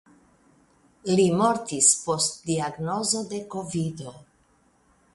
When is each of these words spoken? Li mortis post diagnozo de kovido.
Li 1.19 1.25
mortis 1.41 1.91
post 2.07 2.41
diagnozo 2.49 3.25
de 3.35 3.45
kovido. 3.55 4.19